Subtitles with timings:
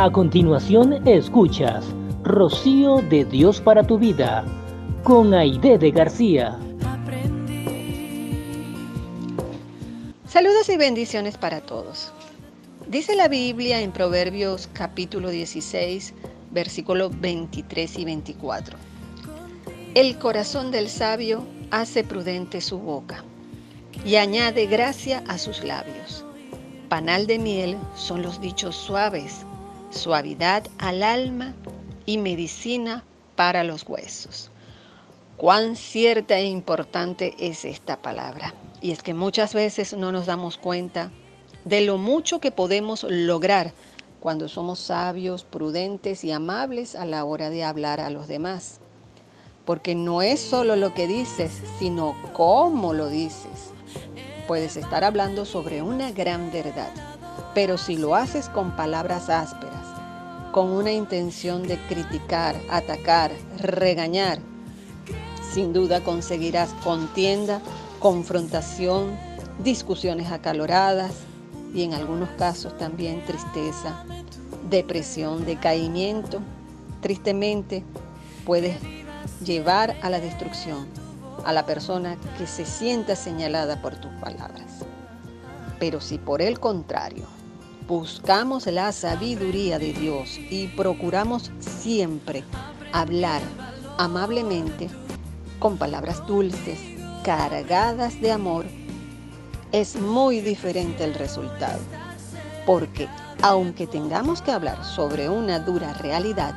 [0.00, 1.84] A continuación escuchas
[2.22, 4.44] Rocío de Dios para tu vida
[5.02, 6.56] con Aide de García.
[10.24, 12.12] Saludos y bendiciones para todos.
[12.86, 16.14] Dice la Biblia en Proverbios capítulo 16,
[16.52, 18.78] versículos 23 y 24.
[19.96, 23.24] El corazón del sabio hace prudente su boca
[24.04, 26.24] y añade gracia a sus labios.
[26.88, 29.44] Panal de miel son los dichos suaves
[29.90, 31.54] suavidad al alma
[32.06, 33.04] y medicina
[33.36, 34.50] para los huesos.
[35.36, 38.54] Cuán cierta e importante es esta palabra.
[38.80, 41.10] Y es que muchas veces no nos damos cuenta
[41.64, 43.72] de lo mucho que podemos lograr
[44.20, 48.80] cuando somos sabios, prudentes y amables a la hora de hablar a los demás.
[49.64, 53.70] Porque no es solo lo que dices, sino cómo lo dices.
[54.48, 56.90] Puedes estar hablando sobre una gran verdad,
[57.54, 59.87] pero si lo haces con palabras ásperas,
[60.58, 64.40] con una intención de criticar, atacar, regañar,
[65.52, 67.62] sin duda conseguirás contienda,
[68.00, 69.16] confrontación,
[69.62, 71.12] discusiones acaloradas
[71.72, 74.02] y en algunos casos también tristeza,
[74.68, 76.40] depresión, decaimiento.
[77.02, 77.84] Tristemente
[78.44, 78.78] puedes
[79.44, 80.88] llevar a la destrucción
[81.44, 84.84] a la persona que se sienta señalada por tus palabras.
[85.78, 87.37] Pero si por el contrario
[87.88, 92.44] buscamos la sabiduría de Dios y procuramos siempre
[92.92, 93.40] hablar
[93.96, 94.90] amablemente,
[95.58, 96.78] con palabras dulces,
[97.24, 98.66] cargadas de amor,
[99.72, 101.80] es muy diferente el resultado.
[102.66, 103.08] Porque
[103.40, 106.54] aunque tengamos que hablar sobre una dura realidad,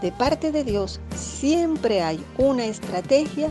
[0.00, 3.50] de parte de Dios siempre hay una estrategia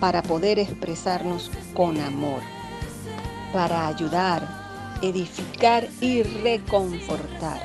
[0.00, 2.40] para poder expresarnos con amor,
[3.52, 4.65] para ayudar,
[5.02, 7.60] edificar y reconfortar,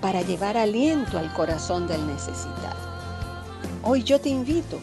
[0.00, 2.76] para llevar aliento al corazón del necesitado.
[3.82, 4.78] Hoy yo te invito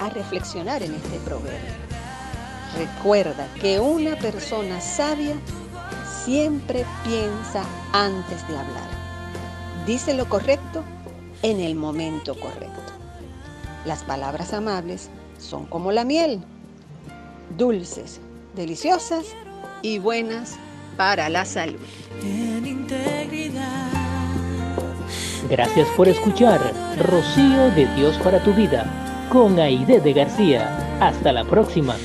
[0.00, 1.86] a reflexionar en este proverbio.
[2.76, 5.36] Recuerda que una persona sabia
[6.24, 8.88] siempre piensa antes de hablar.
[9.86, 10.82] Dice lo correcto
[11.42, 12.92] en el momento correcto.
[13.84, 15.08] Las palabras amables
[15.38, 16.42] son como la miel,
[17.56, 18.20] dulces,
[18.56, 19.26] deliciosas
[19.82, 20.56] y buenas
[20.96, 21.78] para la salud.
[25.48, 26.60] Gracias por escuchar
[26.98, 30.98] Rocío de Dios para tu vida con Aide de García.
[31.00, 31.96] Hasta la próxima.